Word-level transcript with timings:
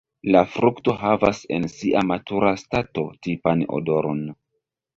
La 0.35 0.39
frukto 0.53 0.95
havas 1.01 1.41
en 1.59 1.67
sia 1.75 2.03
matura 2.13 2.55
stato 2.63 3.07
tipan 3.29 3.65
odoron. 3.81 4.27